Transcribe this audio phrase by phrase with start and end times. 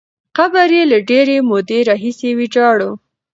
[0.37, 2.93] قبر یې له ډېرې مودې راهیسې ویجاړ وو.